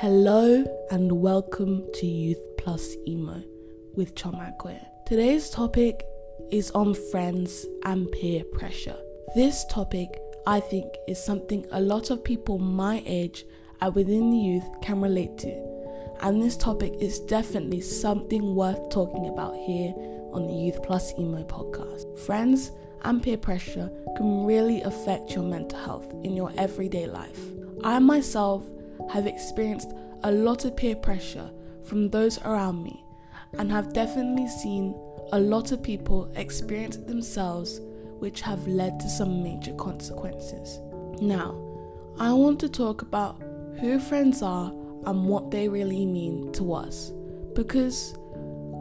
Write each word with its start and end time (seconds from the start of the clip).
Hello 0.00 0.62
and 0.90 1.10
welcome 1.10 1.82
to 1.94 2.06
Youth 2.06 2.58
Plus 2.58 2.94
Emo 3.08 3.42
with 3.94 4.14
Chomakwe. 4.14 4.78
Today's 5.06 5.48
topic 5.48 6.04
is 6.50 6.70
on 6.72 6.92
friends 6.92 7.64
and 7.86 8.12
peer 8.12 8.44
pressure. 8.44 8.98
This 9.34 9.64
topic, 9.70 10.20
I 10.46 10.60
think, 10.60 10.84
is 11.08 11.24
something 11.24 11.64
a 11.72 11.80
lot 11.80 12.10
of 12.10 12.22
people 12.22 12.58
my 12.58 13.02
age 13.06 13.46
and 13.80 13.94
within 13.94 14.30
the 14.32 14.36
youth 14.36 14.68
can 14.82 15.00
relate 15.00 15.38
to. 15.38 16.16
And 16.20 16.42
this 16.42 16.58
topic 16.58 16.92
is 17.00 17.20
definitely 17.20 17.80
something 17.80 18.54
worth 18.54 18.90
talking 18.90 19.28
about 19.28 19.56
here 19.56 19.94
on 20.34 20.46
the 20.46 20.52
Youth 20.52 20.82
Plus 20.82 21.14
Emo 21.18 21.42
podcast. 21.44 22.18
Friends 22.18 22.70
and 23.00 23.22
peer 23.22 23.38
pressure 23.38 23.90
can 24.18 24.44
really 24.44 24.82
affect 24.82 25.30
your 25.30 25.44
mental 25.44 25.78
health 25.78 26.12
in 26.22 26.36
your 26.36 26.52
everyday 26.58 27.06
life. 27.06 27.40
I 27.82 27.98
myself 27.98 28.62
have 29.10 29.26
experienced 29.26 29.92
a 30.22 30.30
lot 30.30 30.64
of 30.64 30.76
peer 30.76 30.96
pressure 30.96 31.50
from 31.84 32.10
those 32.10 32.38
around 32.42 32.82
me 32.82 33.04
and 33.58 33.70
have 33.70 33.92
definitely 33.92 34.48
seen 34.48 34.94
a 35.32 35.40
lot 35.40 35.72
of 35.72 35.82
people 35.82 36.30
experience 36.36 36.96
it 36.96 37.06
themselves, 37.06 37.80
which 38.18 38.40
have 38.40 38.66
led 38.66 39.00
to 39.00 39.08
some 39.08 39.42
major 39.42 39.72
consequences. 39.74 40.80
Now, 41.20 41.60
I 42.18 42.32
want 42.32 42.60
to 42.60 42.68
talk 42.68 43.02
about 43.02 43.42
who 43.80 43.98
friends 43.98 44.42
are 44.42 44.72
and 45.06 45.26
what 45.26 45.50
they 45.50 45.68
really 45.68 46.06
mean 46.06 46.52
to 46.52 46.72
us 46.72 47.12
because 47.54 48.14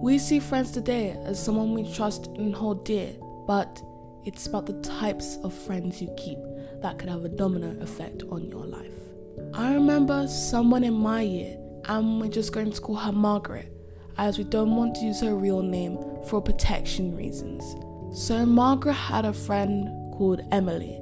we 0.02 0.18
see 0.18 0.40
friends 0.40 0.72
today 0.72 1.18
as 1.24 1.42
someone 1.42 1.74
we 1.74 1.92
trust 1.94 2.28
and 2.38 2.54
hold 2.54 2.86
dear, 2.86 3.14
but 3.48 3.82
it's 4.26 4.48
about 4.48 4.66
the 4.66 4.80
types 4.82 5.38
of 5.44 5.54
friends 5.54 6.02
you 6.02 6.14
keep 6.18 6.38
that 6.82 6.98
could 7.00 7.10
have 7.10 7.24
a 7.24 7.30
domino 7.30 7.80
effect 7.82 8.24
on 8.30 8.46
your 8.46 8.66
life. 8.66 9.05
I 9.54 9.74
remember 9.74 10.28
someone 10.28 10.84
in 10.84 10.94
my 10.94 11.22
year, 11.22 11.58
and 11.86 12.20
we're 12.20 12.30
just 12.30 12.54
going 12.54 12.72
to 12.72 12.82
call 12.82 12.96
her 12.96 13.12
Margaret, 13.12 13.72
as 14.18 14.38
we 14.38 14.44
don't 14.44 14.76
want 14.76 14.96
to 14.96 15.06
use 15.06 15.22
her 15.22 15.36
real 15.36 15.62
name 15.62 15.98
for 16.28 16.42
protection 16.42 17.16
reasons. 17.16 17.76
So, 18.14 18.46
Margaret 18.46 18.94
had 18.94 19.26
a 19.26 19.34
friend 19.34 20.14
called 20.14 20.42
Emily. 20.52 21.00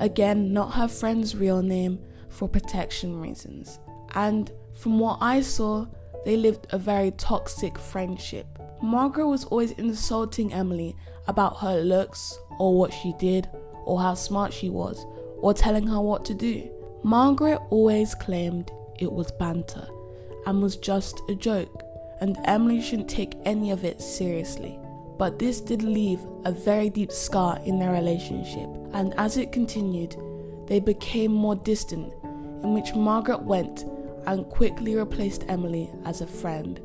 Again, 0.00 0.52
not 0.52 0.72
her 0.74 0.88
friend's 0.88 1.36
real 1.36 1.62
name 1.62 1.98
for 2.28 2.48
protection 2.48 3.20
reasons. 3.20 3.78
And 4.14 4.50
from 4.72 4.98
what 4.98 5.18
I 5.20 5.40
saw, 5.40 5.86
they 6.24 6.36
lived 6.36 6.66
a 6.70 6.78
very 6.78 7.10
toxic 7.12 7.78
friendship. 7.78 8.46
Margaret 8.82 9.26
was 9.26 9.44
always 9.44 9.72
insulting 9.72 10.52
Emily 10.52 10.96
about 11.26 11.58
her 11.58 11.80
looks, 11.80 12.38
or 12.58 12.76
what 12.76 12.92
she 12.92 13.12
did, 13.18 13.48
or 13.84 14.00
how 14.00 14.14
smart 14.14 14.52
she 14.52 14.70
was, 14.70 15.04
or 15.38 15.54
telling 15.54 15.86
her 15.86 16.00
what 16.00 16.24
to 16.26 16.34
do. 16.34 16.70
Margaret 17.04 17.60
always 17.70 18.14
claimed 18.14 18.70
it 18.98 19.10
was 19.10 19.32
banter 19.32 19.88
and 20.46 20.62
was 20.62 20.76
just 20.76 21.20
a 21.28 21.34
joke, 21.34 21.82
and 22.20 22.38
Emily 22.44 22.80
shouldn't 22.80 23.10
take 23.10 23.34
any 23.44 23.72
of 23.72 23.84
it 23.84 24.00
seriously. 24.00 24.78
But 25.18 25.38
this 25.38 25.60
did 25.60 25.82
leave 25.82 26.20
a 26.44 26.52
very 26.52 26.90
deep 26.90 27.10
scar 27.10 27.60
in 27.64 27.78
their 27.78 27.92
relationship, 27.92 28.68
and 28.92 29.14
as 29.18 29.36
it 29.36 29.52
continued, 29.52 30.16
they 30.66 30.78
became 30.78 31.32
more 31.32 31.56
distant, 31.56 32.12
in 32.62 32.72
which 32.72 32.94
Margaret 32.94 33.42
went 33.42 33.84
and 34.26 34.48
quickly 34.48 34.94
replaced 34.94 35.44
Emily 35.48 35.90
as 36.04 36.20
a 36.20 36.26
friend, 36.26 36.80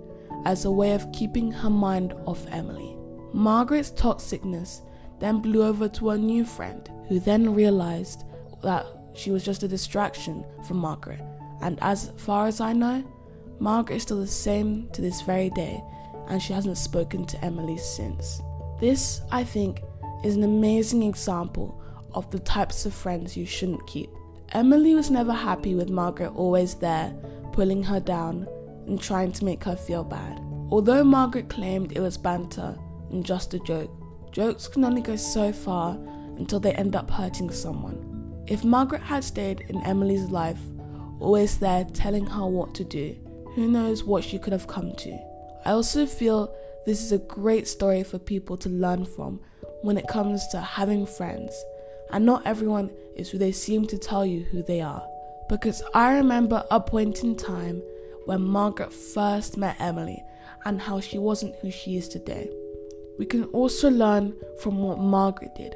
as 0.46 0.66
a 0.66 0.72
way 0.72 0.94
of 0.94 1.12
keeping 1.12 1.52
her 1.52 1.70
mind 1.70 2.14
off 2.26 2.46
Emily. 2.52 2.98
Margaret's 3.34 3.92
toxicness 3.92 4.82
then 5.20 5.40
blew 5.40 5.64
over 5.64 5.88
to 5.90 6.10
a 6.10 6.18
new 6.18 6.44
friend, 6.44 6.90
who 7.08 7.20
then 7.20 7.54
realized 7.54 8.24
that 8.64 8.86
she 9.18 9.32
was 9.32 9.44
just 9.44 9.64
a 9.64 9.68
distraction 9.68 10.46
from 10.68 10.78
Margaret. 10.78 11.22
And 11.62 11.80
as 11.82 12.12
far 12.18 12.48
as 12.48 12.62
I 12.62 12.72
know, 12.72 13.04
Margaret 13.60 13.98
is 13.98 14.04
still 14.04 14.20
the 14.20 14.28
same 14.28 14.90
to 14.92 15.02
this 15.02 15.22
very 15.22 15.50
day, 15.50 15.84
and 16.28 16.42
she 16.42 16.54
hasn't 16.54 16.78
spoken 16.78 17.26
to 17.26 17.44
Emily 17.44 17.78
since. 17.78 18.42
This, 18.80 19.22
I 19.32 19.44
think, 19.44 19.82
is 20.24 20.36
an 20.36 20.44
amazing 20.44 21.04
example 21.04 21.82
of 22.14 22.30
the 22.30 22.40
types 22.40 22.86
of 22.86 22.94
friends 22.94 23.36
you 23.36 23.46
shouldn't 23.46 23.88
keep. 23.88 24.10
Emily 24.54 24.94
was 24.94 25.10
never 25.10 25.34
happy 25.34 25.74
with 25.74 25.90
Margaret 25.90 26.34
always 26.36 26.76
there, 26.76 27.14
pulling 27.52 27.84
her 27.84 28.00
down 28.00 28.48
and 28.86 29.02
trying 29.02 29.32
to 29.34 29.46
make 29.46 29.64
her 29.64 29.76
feel 29.76 30.04
bad. 30.04 30.40
Although 30.70 31.04
Margaret 31.04 31.50
claimed 31.50 31.92
it 31.94 32.00
was 32.00 32.18
banter 32.18 32.78
and 33.10 33.26
just 33.26 33.54
a 33.54 33.60
joke, 33.60 33.92
jokes 34.32 34.68
can 34.68 34.86
only 34.86 35.02
go 35.02 35.16
so 35.16 35.52
far 35.52 35.98
until 36.38 36.60
they 36.60 36.74
end 36.74 36.96
up 36.96 37.10
hurting 37.10 37.50
someone. 37.50 38.07
If 38.48 38.64
Margaret 38.64 39.02
had 39.02 39.26
stayed 39.26 39.66
in 39.68 39.84
Emily's 39.84 40.30
life, 40.30 40.60
always 41.20 41.58
there 41.58 41.84
telling 41.94 42.26
her 42.28 42.46
what 42.46 42.74
to 42.76 42.86
do, 42.86 43.14
who 43.56 43.68
knows 43.68 44.06
what 44.06 44.24
she 44.24 44.40
could 44.40 44.54
have 44.54 44.68
come 44.68 44.94
to. 44.96 45.20
I 45.66 45.72
also 45.72 46.06
feel 46.06 46.56
this 46.86 47.04
is 47.04 47.12
a 47.12 47.18
great 47.18 47.68
story 47.68 48.04
for 48.04 48.20
people 48.20 48.56
to 48.58 48.70
learn 48.70 49.04
from 49.04 49.42
when 49.82 49.98
it 49.98 50.08
comes 50.08 50.48
to 50.50 50.62
having 50.62 51.06
friends, 51.06 51.54
and 52.12 52.26
not 52.26 52.48
everyone 52.48 52.90
is 53.18 53.30
who 53.30 53.38
they 53.38 53.52
seem 53.52 53.86
to 53.88 53.98
tell 53.98 54.26
you 54.26 54.44
who 54.46 54.64
they 54.64 54.80
are. 54.80 55.06
Because 55.50 55.84
I 55.94 56.16
remember 56.16 56.66
a 56.72 56.80
point 56.80 57.24
in 57.24 57.36
time 57.36 57.82
when 58.26 58.42
Margaret 58.42 58.94
first 58.94 59.58
met 59.58 59.76
Emily 59.80 60.24
and 60.64 60.80
how 60.80 61.02
she 61.02 61.18
wasn't 61.18 61.56
who 61.58 61.70
she 61.70 61.98
is 61.98 62.08
today. 62.08 62.50
We 63.20 63.26
can 63.26 63.44
also 63.46 63.90
learn 63.90 64.36
from 64.62 64.78
what 64.78 65.00
Margaret 65.00 65.54
did 65.56 65.76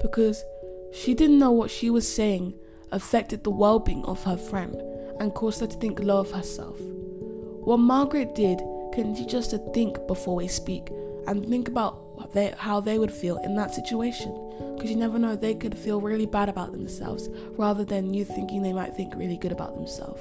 because 0.00 0.44
she 0.92 1.14
didn't 1.14 1.38
know 1.38 1.52
what 1.52 1.70
she 1.70 1.90
was 1.90 2.12
saying 2.12 2.54
affected 2.90 3.42
the 3.42 3.50
well 3.50 3.78
being 3.78 4.04
of 4.04 4.24
her 4.24 4.36
friend 4.36 4.76
and 5.20 5.34
caused 5.34 5.60
her 5.60 5.66
to 5.66 5.76
think 5.78 5.98
low 6.00 6.20
of 6.20 6.30
herself. 6.30 6.78
What 6.80 7.78
Margaret 7.78 8.34
did 8.34 8.58
can 8.92 9.14
teach 9.14 9.34
us 9.34 9.48
to 9.48 9.58
think 9.72 10.06
before 10.06 10.36
we 10.36 10.48
speak 10.48 10.90
and 11.26 11.46
think 11.48 11.68
about 11.68 12.32
they, 12.34 12.54
how 12.58 12.80
they 12.80 12.98
would 12.98 13.12
feel 13.12 13.36
in 13.38 13.56
that 13.56 13.74
situation 13.74 14.32
because 14.74 14.90
you 14.90 14.96
never 14.96 15.18
know, 15.18 15.36
they 15.36 15.54
could 15.54 15.78
feel 15.78 16.00
really 16.00 16.26
bad 16.26 16.48
about 16.48 16.72
themselves 16.72 17.28
rather 17.56 17.84
than 17.84 18.12
you 18.12 18.24
thinking 18.24 18.62
they 18.62 18.72
might 18.72 18.96
think 18.96 19.14
really 19.14 19.36
good 19.36 19.52
about 19.52 19.74
themselves. 19.74 20.20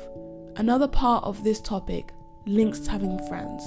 Another 0.56 0.88
part 0.88 1.24
of 1.24 1.44
this 1.44 1.60
topic 1.62 2.12
links 2.46 2.80
to 2.82 2.92
having 2.92 3.18
friends 3.28 3.64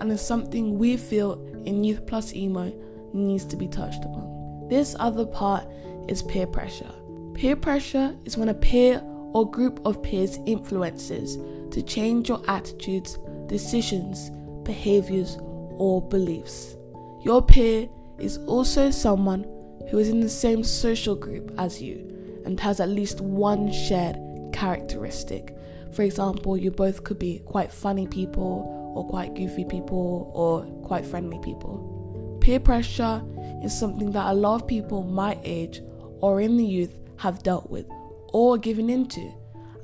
and 0.00 0.10
is 0.10 0.20
something 0.20 0.78
we 0.78 0.96
feel 0.96 1.42
in 1.64 1.84
Youth 1.84 2.06
Plus 2.06 2.34
Emo 2.34 2.72
needs 3.12 3.44
to 3.46 3.56
be 3.56 3.68
touched 3.68 4.04
upon. 4.04 4.66
This 4.68 4.96
other 4.98 5.24
part 5.24 5.66
is 6.08 6.22
peer 6.22 6.46
pressure. 6.46 6.90
Peer 7.34 7.56
pressure 7.56 8.16
is 8.24 8.36
when 8.36 8.48
a 8.48 8.54
peer 8.54 9.02
or 9.32 9.50
group 9.50 9.80
of 9.84 10.02
peers 10.02 10.38
influences 10.46 11.36
to 11.72 11.82
change 11.82 12.28
your 12.28 12.40
attitudes, 12.48 13.18
decisions, 13.46 14.30
behaviors, 14.62 15.36
or 15.40 16.00
beliefs. 16.08 16.76
Your 17.22 17.42
peer 17.42 17.88
is 18.18 18.38
also 18.46 18.90
someone 18.90 19.44
who 19.90 19.98
is 19.98 20.08
in 20.08 20.20
the 20.20 20.28
same 20.28 20.62
social 20.62 21.16
group 21.16 21.52
as 21.58 21.82
you 21.82 22.42
and 22.44 22.58
has 22.60 22.80
at 22.80 22.88
least 22.88 23.20
one 23.20 23.72
shared 23.72 24.16
characteristic. 24.52 25.56
For 25.92 26.02
example, 26.02 26.56
you 26.56 26.70
both 26.70 27.04
could 27.04 27.18
be 27.18 27.40
quite 27.40 27.72
funny 27.72 28.06
people, 28.06 28.92
or 28.94 29.06
quite 29.08 29.34
goofy 29.34 29.64
people, 29.64 30.30
or 30.34 30.62
quite 30.86 31.04
friendly 31.04 31.38
people. 31.40 32.38
Peer 32.40 32.60
pressure 32.60 33.22
is 33.62 33.76
something 33.76 34.12
that 34.12 34.30
a 34.30 34.34
lot 34.34 34.62
of 34.62 34.68
people 34.68 35.02
my 35.02 35.38
age 35.42 35.82
or 36.24 36.40
in 36.40 36.56
the 36.56 36.64
youth 36.64 36.96
have 37.18 37.42
dealt 37.42 37.68
with 37.68 37.84
or 38.32 38.56
given 38.56 38.88
into, 38.88 39.30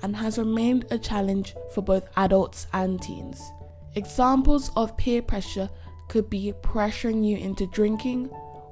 and 0.02 0.16
has 0.16 0.38
remained 0.38 0.86
a 0.90 0.96
challenge 0.96 1.54
for 1.74 1.82
both 1.82 2.08
adults 2.16 2.66
and 2.72 3.02
teens. 3.02 3.38
Examples 3.94 4.70
of 4.74 4.96
peer 4.96 5.20
pressure 5.20 5.68
could 6.08 6.30
be 6.30 6.54
pressuring 6.62 7.22
you 7.22 7.36
into 7.36 7.66
drinking 7.66 8.30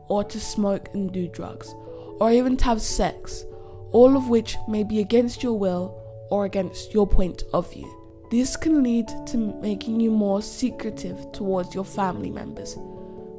or 0.09 0.25
to 0.25 0.41
smoke 0.41 0.89
and 0.95 1.13
do 1.13 1.29
drugs, 1.29 1.75
or 2.19 2.33
even 2.33 2.57
to 2.57 2.65
have 2.65 2.81
sex, 2.81 3.45
all 3.93 4.17
of 4.17 4.31
which 4.31 4.57
may 4.67 4.83
be 4.83 5.01
against 5.01 5.43
your 5.43 5.59
will 5.59 5.95
or 6.31 6.47
against 6.47 6.95
your 6.95 7.07
point 7.07 7.43
of 7.53 7.71
view. 7.71 7.89
This 8.31 8.57
can 8.57 8.83
lead 8.83 9.09
to 9.27 9.37
making 9.37 10.01
you 10.01 10.11
more 10.11 10.41
secretive 10.41 11.33
towards 11.33 11.75
your 11.75 11.85
family 11.85 12.31
members, 12.31 12.79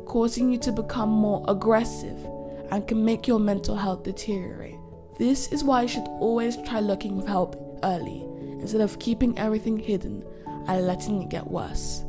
causing 0.05 0.51
you 0.51 0.59
to 0.59 0.71
become 0.71 1.09
more 1.09 1.43
aggressive 1.47 2.19
and 2.71 2.87
can 2.87 3.03
make 3.03 3.27
your 3.27 3.39
mental 3.39 3.75
health 3.75 4.03
deteriorate. 4.03 4.75
This 5.17 5.51
is 5.51 5.63
why 5.63 5.83
you 5.83 5.87
should 5.87 6.07
always 6.19 6.57
try 6.57 6.79
looking 6.79 7.21
for 7.21 7.27
help 7.27 7.79
early 7.83 8.25
instead 8.59 8.81
of 8.81 8.99
keeping 8.99 9.37
everything 9.37 9.77
hidden 9.77 10.23
and 10.67 10.87
letting 10.87 11.21
it 11.21 11.29
get 11.29 11.49
worse. 11.49 12.03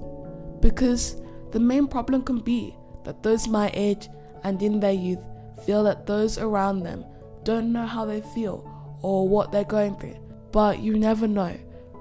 Because 0.60 1.20
the 1.52 1.60
main 1.60 1.86
problem 1.86 2.22
can 2.22 2.40
be 2.40 2.76
that 3.04 3.22
those 3.22 3.48
my 3.48 3.70
age 3.74 4.08
and 4.44 4.62
in 4.62 4.80
their 4.80 4.92
youth 4.92 5.20
feel 5.64 5.82
that 5.84 6.06
those 6.06 6.38
around 6.38 6.82
them 6.82 7.04
don't 7.44 7.72
know 7.72 7.86
how 7.86 8.04
they 8.04 8.20
feel 8.20 8.68
or 9.02 9.28
what 9.28 9.50
they're 9.50 9.64
going 9.64 9.96
through. 9.96 10.16
But 10.52 10.80
you 10.80 10.98
never 10.98 11.26
know. 11.26 11.56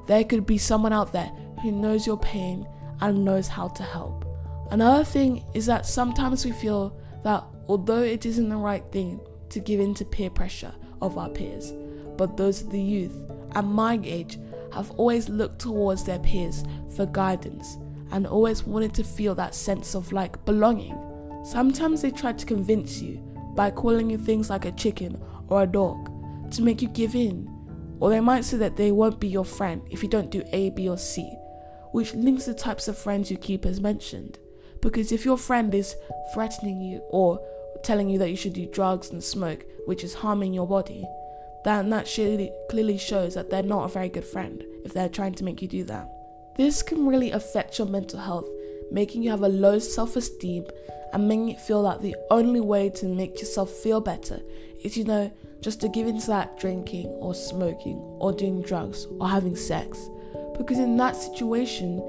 There 0.08 0.24
could 0.24 0.46
be 0.46 0.58
someone 0.58 0.94
out 0.94 1.14
there 1.14 1.32
who 1.62 1.72
knows 1.72 2.06
your 2.06 2.18
pain 2.18 2.68
and 3.02 3.24
knows 3.24 3.48
how 3.48 3.68
to 3.70 3.84
help. 3.84 4.26
Another 4.72 5.04
thing 5.04 5.44
is 5.54 5.66
that 5.66 5.86
sometimes 5.86 6.46
we 6.46 6.52
feel 6.52 6.96
that 7.24 7.44
although 7.68 8.02
it 8.02 8.26
isn't 8.26 8.50
the 8.50 8.58
right 8.58 8.84
thing 8.92 9.20
to 9.50 9.60
give 9.60 9.80
in 9.80 9.94
to 9.96 10.06
peer 10.06 10.30
pressure 10.30 10.74
of 11.02 11.18
our 11.18 11.30
peers, 11.30 11.74
but 12.18 12.38
those 12.38 12.62
of 12.62 12.72
the 12.72 12.82
youth 12.82 13.16
at 13.56 13.66
my 13.66 14.00
age 14.04 14.40
have 14.74 14.92
always 14.92 15.30
looked 15.30 15.60
towards 15.60 16.04
their 16.04 16.20
peers 16.20 16.64
for 16.96 17.06
guidance 17.06 17.78
and 18.12 18.28
always 18.28 18.64
wanted 18.64 18.94
to 18.94 19.04
feel 19.04 19.36
that 19.36 19.56
sense 19.56 19.96
of 19.96 20.12
like 20.12 20.44
belonging. 20.46 20.98
Sometimes 21.44 22.02
they 22.02 22.12
try 22.12 22.34
to 22.34 22.46
convince 22.46 23.02
you 23.02 23.18
by 23.56 23.72
calling 23.72 24.10
you 24.10 24.18
things 24.18 24.50
like 24.50 24.66
a 24.66 24.72
chicken 24.74 25.22
or 25.48 25.64
a 25.64 25.68
dog 25.68 26.10
to 26.52 26.62
make 26.62 26.82
you 26.82 26.88
give 26.88 27.16
in. 27.16 27.50
Or 28.00 28.10
they 28.10 28.20
might 28.20 28.46
say 28.46 28.58
that 28.58 28.78
they 28.78 28.92
won't 28.92 29.20
be 29.20 29.28
your 29.28 29.46
friend 29.46 29.82
if 29.90 30.02
you 30.02 30.10
don't 30.10 30.32
do 30.32 30.44
A, 30.54 30.70
B, 30.70 30.88
or 30.88 30.98
C, 30.98 31.30
which 31.92 32.14
links 32.14 32.46
the 32.46 32.54
types 32.54 32.88
of 32.88 32.98
friends 32.98 33.30
you 33.30 33.38
keep 33.38 33.66
as 33.66 33.82
mentioned. 33.82 34.40
Because 34.82 35.12
if 35.12 35.26
your 35.26 35.38
friend 35.38 35.74
is 35.74 35.96
threatening 36.34 36.82
you 36.82 37.02
or 37.10 37.42
telling 37.84 38.10
you 38.10 38.18
that 38.20 38.30
you 38.30 38.36
should 38.36 38.54
do 38.54 38.66
drugs 38.66 39.12
and 39.12 39.24
smoke, 39.24 39.66
which 39.86 40.04
is 40.04 40.14
harming 40.14 40.54
your 40.54 40.68
body, 40.68 41.08
then 41.66 41.90
that 41.90 42.06
clearly 42.70 42.98
shows 42.98 43.34
that 43.36 43.50
they're 43.50 43.64
not 43.64 43.86
a 43.86 43.94
very 43.94 44.10
good 44.10 44.26
friend 44.26 44.64
if 44.86 44.94
they're 44.94 45.10
trying 45.10 45.34
to 45.36 45.44
make 45.44 45.62
you 45.62 45.68
do 45.68 45.84
that. 45.86 46.10
This 46.56 46.82
can 46.82 47.08
really 47.08 47.32
affect 47.32 47.78
your 47.78 47.88
mental 47.88 48.20
health, 48.20 48.48
making 48.92 49.24
you 49.24 49.32
have 49.32 49.44
a 49.44 49.50
low 49.50 49.80
self 49.80 50.16
esteem 50.16 50.66
and 51.14 51.28
making 51.28 51.50
it 51.50 51.62
feel 51.62 51.82
like 51.82 52.02
the 52.02 52.16
only 52.30 52.60
way 52.60 52.90
to 52.90 53.06
make 53.06 53.40
yourself 53.40 53.70
feel 53.70 54.02
better 54.02 54.40
is, 54.84 54.98
you 54.98 55.04
know, 55.04 55.32
just 55.62 55.82
to 55.82 55.90
give 55.90 56.08
into 56.08 56.28
that 56.28 56.58
drinking 56.60 57.08
or 57.08 57.34
smoking 57.34 57.98
or 58.20 58.32
doing 58.32 58.62
drugs 58.62 59.08
or 59.20 59.28
having 59.28 59.56
sex. 59.56 60.10
Because 60.58 60.80
in 60.80 60.98
that 60.98 61.16
situation, 61.16 62.00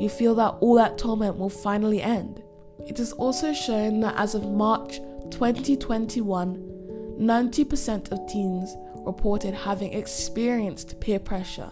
you 0.00 0.08
feel 0.08 0.34
that 0.36 0.56
all 0.60 0.74
that 0.76 0.96
torment 0.96 1.36
will 1.36 1.50
finally 1.50 2.00
end. 2.00 2.42
It 2.86 2.98
is 2.98 3.12
also 3.12 3.52
shown 3.52 4.00
that 4.00 4.14
as 4.16 4.34
of 4.34 4.50
March 4.50 4.96
2021, 5.30 7.16
90% 7.20 8.10
of 8.10 8.26
teens 8.26 8.74
reported 9.04 9.52
having 9.52 9.92
experienced 9.92 10.98
peer 11.00 11.18
pressure, 11.18 11.70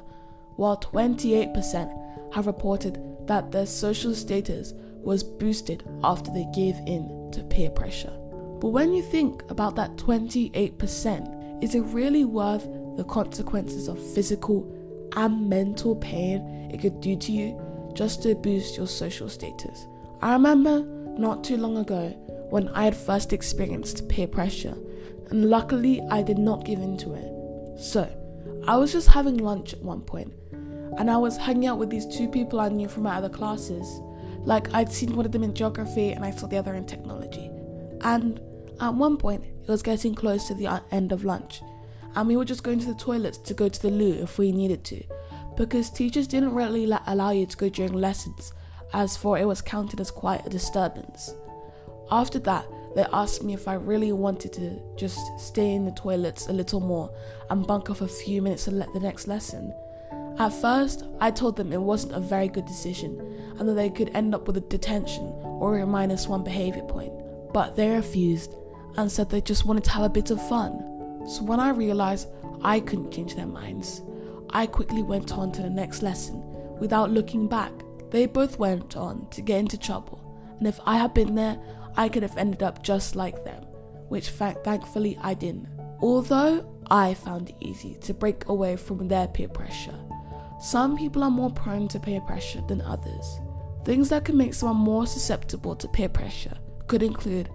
while 0.56 0.76
28% 0.76 2.34
have 2.34 2.46
reported 2.46 3.02
that 3.26 3.50
their 3.50 3.64
social 3.64 4.14
status 4.14 4.74
was 4.76 5.24
boosted 5.24 5.84
after 6.04 6.30
they 6.30 6.46
gave 6.54 6.76
in 6.86 7.30
to 7.32 7.42
peer 7.44 7.70
pressure. 7.70 8.12
But 8.60 8.68
when 8.68 8.92
you 8.92 9.02
think 9.02 9.42
about 9.50 9.74
that 9.76 9.96
28%, 9.96 11.64
is 11.64 11.74
it 11.74 11.80
really 11.80 12.26
worth 12.26 12.68
the 12.98 13.04
consequences 13.04 13.88
of 13.88 13.98
physical 14.12 14.70
and 15.16 15.48
mental 15.48 15.96
pain 15.96 16.68
it 16.70 16.80
could 16.82 17.00
do 17.00 17.16
to 17.16 17.32
you 17.32 17.58
just 17.98 18.22
to 18.22 18.32
boost 18.36 18.76
your 18.76 18.86
social 18.86 19.28
status? 19.28 19.88
I 20.22 20.32
remember 20.32 20.82
not 21.18 21.42
too 21.42 21.56
long 21.56 21.78
ago 21.78 22.10
when 22.48 22.68
I 22.68 22.84
had 22.84 22.96
first 22.96 23.32
experienced 23.32 24.08
peer 24.08 24.28
pressure, 24.28 24.76
and 25.30 25.50
luckily 25.50 26.00
I 26.08 26.22
did 26.22 26.38
not 26.38 26.64
give 26.64 26.78
in 26.78 26.96
to 26.98 27.14
it. 27.14 27.80
So, 27.80 28.08
I 28.68 28.76
was 28.76 28.92
just 28.92 29.08
having 29.08 29.38
lunch 29.38 29.72
at 29.72 29.82
one 29.82 30.02
point, 30.02 30.32
and 30.96 31.10
I 31.10 31.16
was 31.16 31.36
hanging 31.36 31.66
out 31.66 31.78
with 31.78 31.90
these 31.90 32.06
two 32.06 32.28
people 32.28 32.60
I 32.60 32.68
knew 32.68 32.86
from 32.86 33.02
my 33.02 33.16
other 33.16 33.28
classes. 33.28 34.00
Like, 34.44 34.72
I'd 34.72 34.92
seen 34.92 35.16
one 35.16 35.26
of 35.26 35.32
them 35.32 35.42
in 35.42 35.52
geography, 35.52 36.12
and 36.12 36.24
I 36.24 36.30
saw 36.30 36.46
the 36.46 36.56
other 36.56 36.76
in 36.76 36.86
technology. 36.86 37.50
And 38.02 38.40
at 38.80 38.94
one 38.94 39.16
point, 39.16 39.44
it 39.44 39.68
was 39.68 39.82
getting 39.82 40.14
close 40.14 40.46
to 40.46 40.54
the 40.54 40.68
uh, 40.68 40.80
end 40.92 41.10
of 41.10 41.24
lunch, 41.24 41.62
and 42.14 42.28
we 42.28 42.36
were 42.36 42.44
just 42.44 42.62
going 42.62 42.78
to 42.78 42.86
the 42.86 42.94
toilets 42.94 43.38
to 43.38 43.54
go 43.54 43.68
to 43.68 43.82
the 43.82 43.90
loo 43.90 44.22
if 44.22 44.38
we 44.38 44.52
needed 44.52 44.84
to, 44.84 45.02
because 45.58 45.90
teachers 45.90 46.28
didn't 46.28 46.54
really 46.54 46.88
allow 47.08 47.30
you 47.30 47.44
to 47.44 47.56
go 47.56 47.68
during 47.68 47.92
lessons, 47.92 48.52
as 48.94 49.16
for 49.16 49.36
it 49.36 49.44
was 49.44 49.60
counted 49.60 50.00
as 50.00 50.08
quite 50.08 50.46
a 50.46 50.48
disturbance. 50.48 51.34
After 52.12 52.38
that, 52.38 52.64
they 52.94 53.04
asked 53.12 53.42
me 53.42 53.54
if 53.54 53.66
I 53.66 53.74
really 53.74 54.12
wanted 54.12 54.52
to 54.52 54.80
just 54.96 55.18
stay 55.36 55.72
in 55.72 55.84
the 55.84 55.90
toilets 55.90 56.46
a 56.46 56.52
little 56.52 56.78
more 56.78 57.12
and 57.50 57.66
bunk 57.66 57.90
off 57.90 58.02
a 58.02 58.08
few 58.08 58.40
minutes 58.40 58.68
and 58.68 58.78
let 58.78 58.92
the 58.92 59.00
next 59.00 59.26
lesson. 59.26 59.74
At 60.38 60.50
first, 60.50 61.02
I 61.20 61.32
told 61.32 61.56
them 61.56 61.72
it 61.72 61.80
wasn't 61.80 62.14
a 62.14 62.20
very 62.20 62.46
good 62.46 62.64
decision 62.64 63.18
and 63.58 63.68
that 63.68 63.74
they 63.74 63.90
could 63.90 64.14
end 64.14 64.36
up 64.36 64.46
with 64.46 64.56
a 64.58 64.60
detention 64.60 65.24
or 65.42 65.80
a 65.80 65.86
minus 65.86 66.28
one 66.28 66.44
behaviour 66.44 66.84
point, 66.84 67.12
but 67.52 67.74
they 67.74 67.90
refused 67.90 68.54
and 68.96 69.10
said 69.10 69.28
they 69.28 69.40
just 69.40 69.64
wanted 69.64 69.82
to 69.84 69.90
have 69.90 70.04
a 70.04 70.08
bit 70.08 70.30
of 70.30 70.48
fun. 70.48 71.24
So 71.26 71.42
when 71.42 71.58
I 71.58 71.70
realised 71.70 72.28
I 72.62 72.78
couldn't 72.78 73.10
change 73.10 73.34
their 73.34 73.46
minds, 73.46 74.02
I 74.50 74.66
quickly 74.66 75.02
went 75.02 75.32
on 75.32 75.52
to 75.52 75.62
the 75.62 75.70
next 75.70 76.02
lesson 76.02 76.42
without 76.78 77.10
looking 77.10 77.48
back. 77.48 77.72
They 78.10 78.26
both 78.26 78.58
went 78.58 78.96
on 78.96 79.28
to 79.30 79.42
get 79.42 79.58
into 79.58 79.78
trouble, 79.78 80.20
and 80.58 80.66
if 80.66 80.80
I 80.84 80.96
had 80.96 81.14
been 81.14 81.34
there, 81.34 81.58
I 81.96 82.08
could 82.08 82.22
have 82.22 82.36
ended 82.38 82.62
up 82.62 82.82
just 82.82 83.16
like 83.16 83.44
them, 83.44 83.64
which 84.08 84.30
thankfully 84.30 85.18
I 85.20 85.34
didn't. 85.34 85.68
Although 86.00 86.64
I 86.90 87.14
found 87.14 87.50
it 87.50 87.56
easy 87.60 87.94
to 88.02 88.14
break 88.14 88.48
away 88.48 88.76
from 88.76 89.08
their 89.08 89.28
peer 89.28 89.48
pressure, 89.48 89.98
some 90.60 90.96
people 90.96 91.22
are 91.22 91.30
more 91.30 91.50
prone 91.50 91.88
to 91.88 92.00
peer 92.00 92.20
pressure 92.20 92.62
than 92.66 92.80
others. 92.80 93.40
Things 93.84 94.08
that 94.08 94.24
can 94.24 94.36
make 94.36 94.54
someone 94.54 94.78
more 94.78 95.06
susceptible 95.06 95.76
to 95.76 95.88
peer 95.88 96.08
pressure 96.08 96.56
could 96.86 97.02
include 97.02 97.50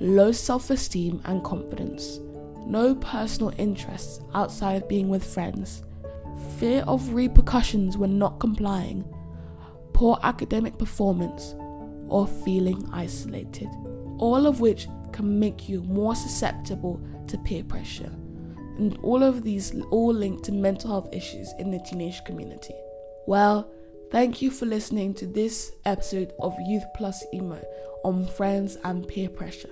low 0.00 0.32
self 0.32 0.70
esteem 0.70 1.20
and 1.26 1.44
confidence, 1.44 2.20
no 2.66 2.94
personal 2.94 3.52
interests 3.58 4.20
outside 4.34 4.82
of 4.82 4.88
being 4.88 5.08
with 5.08 5.24
friends, 5.24 5.82
fear 6.58 6.82
of 6.86 7.14
repercussions 7.14 7.96
when 7.96 8.18
not 8.18 8.40
complying, 8.40 9.04
poor 9.92 10.18
academic 10.22 10.78
performance, 10.78 11.54
or 12.08 12.26
feeling 12.26 12.88
isolated, 12.92 13.68
all 14.18 14.46
of 14.46 14.60
which 14.60 14.88
can 15.12 15.38
make 15.38 15.68
you 15.68 15.82
more 15.82 16.14
susceptible 16.14 17.00
to 17.28 17.38
peer 17.38 17.64
pressure. 17.64 18.12
And 18.76 18.98
all 19.02 19.22
of 19.22 19.44
these 19.44 19.74
all 19.90 20.12
linked 20.12 20.44
to 20.44 20.52
mental 20.52 20.90
health 20.90 21.14
issues 21.14 21.52
in 21.58 21.70
the 21.70 21.78
teenage 21.78 22.24
community. 22.24 22.74
Well, 23.26 23.70
thank 24.10 24.42
you 24.42 24.50
for 24.50 24.66
listening 24.66 25.14
to 25.14 25.26
this 25.26 25.72
episode 25.84 26.32
of 26.40 26.54
Youth 26.66 26.84
Plus 26.96 27.24
Emo 27.32 27.62
on 28.04 28.26
friends 28.26 28.76
and 28.84 29.06
peer 29.06 29.28
pressure. 29.28 29.70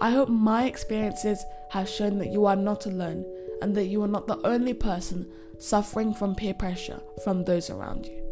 I 0.00 0.10
hope 0.10 0.28
my 0.28 0.66
experiences 0.66 1.42
have 1.70 1.88
shown 1.88 2.18
that 2.18 2.30
you 2.30 2.44
are 2.46 2.56
not 2.56 2.86
alone 2.86 3.24
and 3.64 3.74
that 3.74 3.86
you 3.86 4.02
are 4.02 4.08
not 4.08 4.26
the 4.26 4.46
only 4.46 4.74
person 4.74 5.26
suffering 5.58 6.12
from 6.12 6.34
peer 6.34 6.52
pressure 6.52 7.00
from 7.24 7.44
those 7.44 7.70
around 7.70 8.04
you. 8.04 8.22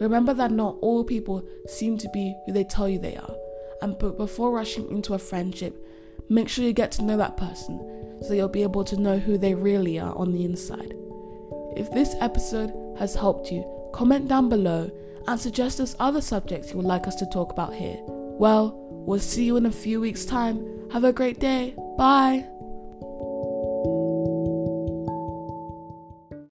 Remember 0.00 0.34
that 0.34 0.50
not 0.50 0.76
all 0.80 1.04
people 1.04 1.46
seem 1.68 1.96
to 1.98 2.08
be 2.08 2.34
who 2.44 2.52
they 2.52 2.64
tell 2.64 2.88
you 2.88 2.98
they 2.98 3.14
are. 3.14 3.36
And 3.80 3.96
but 3.96 4.18
before 4.18 4.50
rushing 4.50 4.90
into 4.90 5.14
a 5.14 5.20
friendship, 5.20 5.86
make 6.28 6.48
sure 6.48 6.64
you 6.64 6.72
get 6.72 6.90
to 6.92 7.04
know 7.04 7.16
that 7.16 7.36
person 7.36 8.18
so 8.22 8.34
you'll 8.34 8.48
be 8.48 8.64
able 8.64 8.82
to 8.82 8.96
know 8.96 9.18
who 9.18 9.38
they 9.38 9.54
really 9.54 10.00
are 10.00 10.16
on 10.16 10.32
the 10.32 10.44
inside. 10.44 10.94
If 11.76 11.92
this 11.92 12.16
episode 12.20 12.72
has 12.98 13.14
helped 13.14 13.52
you, 13.52 13.64
comment 13.94 14.26
down 14.26 14.48
below 14.48 14.90
and 15.28 15.38
suggest 15.38 15.78
us 15.78 15.94
other 16.00 16.20
subjects 16.20 16.70
you 16.70 16.78
would 16.78 16.86
like 16.86 17.06
us 17.06 17.14
to 17.16 17.26
talk 17.26 17.52
about 17.52 17.72
here. 17.72 17.98
Well, 18.00 18.74
we'll 19.06 19.20
see 19.20 19.44
you 19.44 19.56
in 19.56 19.66
a 19.66 19.70
few 19.70 20.00
weeks' 20.00 20.24
time. 20.24 20.90
Have 20.90 21.04
a 21.04 21.12
great 21.12 21.38
day. 21.38 21.76
Bye. 21.96 22.48